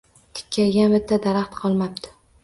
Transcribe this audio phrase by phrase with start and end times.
[0.37, 2.11] Tikkaygan bitta daraxt qolmabdi.